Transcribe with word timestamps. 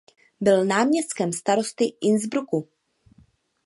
Byl 0.41 0.65
náměstkem 0.65 1.33
starosty 1.33 1.85
Innsbrucku. 2.01 2.69